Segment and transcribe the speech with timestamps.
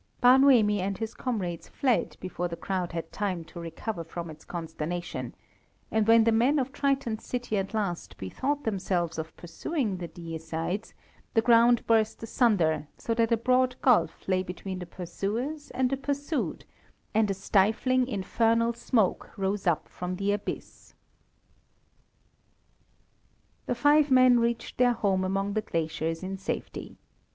[0.19, 4.43] Bar Noemi and his comrades fled before the crowd had time to recover from its
[4.43, 5.35] consternation;
[5.91, 10.95] and when the men of Triton's city at last bethought themselves of pursuing the deicides,
[11.35, 15.97] the ground burst asunder, so that a broad gulf lay between the pursuers and the
[15.97, 16.65] pursued,
[17.13, 20.95] and a stifling, infernal smoke rose up from the abyss.
[23.67, 26.97] The five men reached their home among the glaciers in safety.